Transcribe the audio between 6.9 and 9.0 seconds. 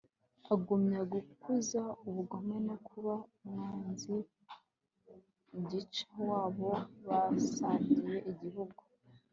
basangiye igihugu